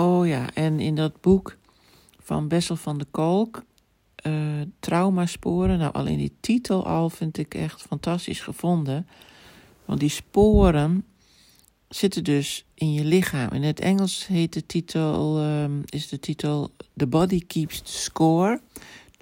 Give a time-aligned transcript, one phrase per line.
[0.00, 1.56] Oh ja, en in dat boek
[2.18, 3.64] van Bessel van de Kolk,
[4.26, 4.32] uh,
[4.78, 5.78] Traumasporen.
[5.78, 9.06] Nou, alleen die titel al vind ik echt fantastisch gevonden.
[9.84, 11.04] Want die sporen
[11.88, 13.50] zitten dus in je lichaam.
[13.50, 18.60] In het Engels heet de titel, um, is de titel The Body Keeps the Score.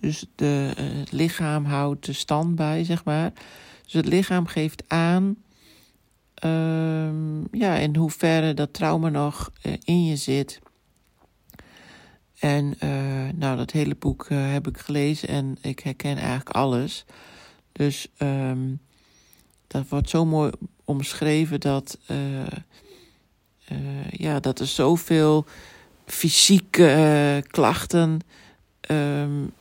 [0.00, 3.32] Dus de, uh, het lichaam houdt de stand bij, zeg maar.
[3.84, 5.36] Dus het lichaam geeft aan
[6.44, 10.60] um, ja, in hoeverre dat trauma nog uh, in je zit.
[12.38, 17.04] En uh, nou, dat hele boek uh, heb ik gelezen en ik herken eigenlijk alles.
[17.72, 18.80] Dus um,
[19.66, 20.52] dat wordt zo mooi
[20.84, 21.98] omschreven dat,
[24.10, 25.46] ja, dat er zoveel
[26.06, 28.20] fysieke klachten
[28.90, 29.52] um,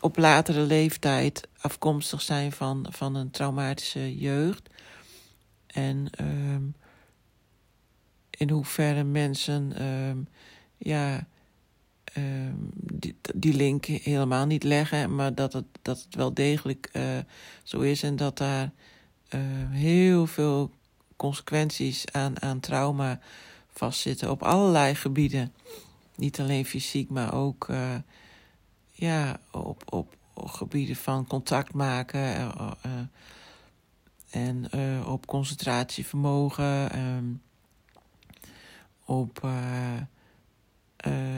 [0.00, 4.68] op latere leeftijd afkomstig zijn van, van een traumatische jeugd.
[5.66, 6.74] En um,
[8.30, 9.72] in hoeverre mensen
[10.78, 11.26] ja,
[12.16, 17.18] um, die, die, link helemaal niet leggen, maar dat het, dat het wel degelijk uh,
[17.62, 18.70] zo is en dat daar
[19.34, 20.70] uh, heel veel
[21.16, 23.20] consequenties aan, aan trauma
[23.70, 25.52] vastzitten op allerlei gebieden.
[26.16, 27.94] Niet alleen fysiek, maar ook uh,
[28.90, 32.52] ja, op, op, op, gebieden van contact maken
[34.30, 34.72] en
[35.06, 37.42] op concentratievermogen, um,
[39.04, 39.46] op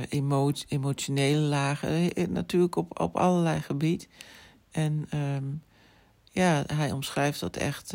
[0.09, 4.09] emotie, emotionele lagen, natuurlijk op, op allerlei gebied.
[4.71, 5.63] En um,
[6.31, 7.95] ja, hij omschrijft dat echt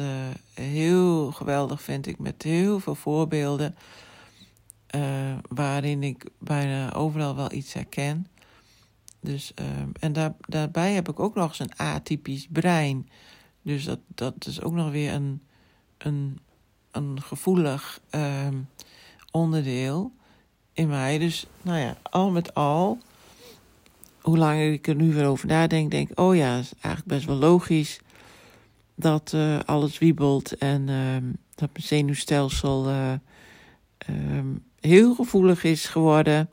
[0.54, 3.76] heel geweldig, vind ik, met heel veel voorbeelden.
[5.48, 8.28] waarin ik bijna overal wel iets herken.
[9.22, 13.10] Dus, um, en daar, daarbij heb ik ook nog eens een atypisch brein.
[13.62, 15.42] Dus dat, dat is ook nog weer een,
[15.98, 16.40] een,
[16.92, 18.48] een gevoelig uh,
[19.32, 20.12] onderdeel
[20.80, 21.18] in mij.
[21.18, 22.98] Dus nou ja, al met al,
[24.22, 27.26] hoe langer ik er nu weer over nadenk, denk ik, oh ja, is eigenlijk best
[27.26, 28.00] wel logisch
[28.96, 31.16] dat uh, alles wiebelt en uh,
[31.56, 33.14] dat mijn zenuwstelsel uh,
[34.80, 36.50] heel gevoelig is geworden.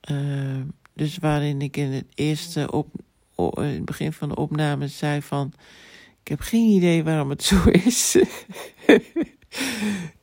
[0.00, 0.62] Ehm,
[0.94, 2.88] dus waarin ik in het eerste op,
[3.36, 5.52] in het begin van de opname zei van...
[6.22, 8.16] Ik heb geen idee waarom het zo is.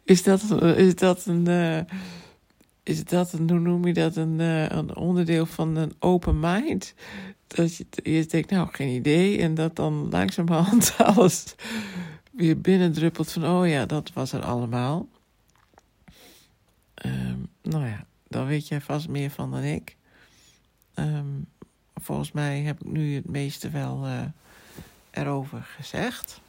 [0.04, 1.48] is, dat, is dat een...
[2.84, 6.94] Is dat hoe noem je dat, een, uh, een onderdeel van een open mind?
[7.48, 9.40] Dat je eerst denkt, nou, geen idee.
[9.42, 11.56] En dat dan langzamerhand alles
[12.32, 15.08] weer binnendruppelt van, oh ja, dat was er allemaal.
[17.06, 19.98] Um, nou ja, daar weet jij vast meer van dan ik.
[20.96, 21.48] Um,
[21.94, 24.22] volgens mij heb ik nu het meeste wel uh,
[25.12, 26.42] erover gezegd.